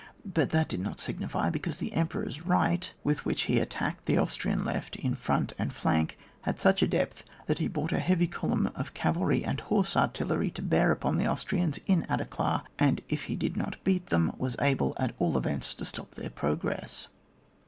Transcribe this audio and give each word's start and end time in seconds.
But 0.25 0.49
that 0.49 0.67
did 0.67 0.79
not 0.79 0.99
signify, 0.99 1.51
because 1.51 1.77
the 1.77 1.93
Em 1.93 2.07
peror's 2.07 2.43
right, 2.43 2.91
with 3.03 3.23
which 3.23 3.43
he 3.43 3.59
attacked 3.59 4.07
the 4.07 4.17
Austrian 4.17 4.63
left 4.65 4.95
in 4.95 5.13
front 5.13 5.53
and 5.59 5.71
flank, 5.71 6.17
had 6.41 6.59
such 6.59 6.81
a 6.81 6.87
depth 6.87 7.23
that 7.45 7.59
he 7.59 7.67
brought 7.67 7.91
a 7.91 7.99
heavy 7.99 8.25
column 8.25 8.71
of 8.73 8.95
cavalry 8.95 9.45
and 9.45 9.59
horse 9.59 9.95
artillery 9.95 10.49
to 10.49 10.63
bear 10.63 10.91
upon 10.91 11.17
the 11.19 11.27
Austrians 11.27 11.77
in 11.85 12.01
Aderklaa, 12.09 12.63
and 12.79 13.01
if 13.09 13.25
he 13.25 13.35
did 13.35 13.55
not 13.55 13.75
beat 13.83 14.07
them, 14.07 14.31
was 14.39 14.55
able, 14.59 14.95
at 14.97 15.13
all 15.19 15.37
events, 15.37 15.71
to 15.75 15.85
stop 15.85 16.15
their 16.15 16.31
progress. 16.31 17.07